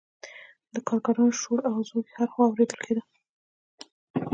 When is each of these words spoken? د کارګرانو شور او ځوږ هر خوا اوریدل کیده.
د 0.73 0.75
کارګرانو 0.87 1.37
شور 1.41 1.59
او 1.69 1.75
ځوږ 1.87 2.05
هر 2.17 2.27
خوا 2.31 2.45
اوریدل 2.47 2.79
کیده. 2.85 3.03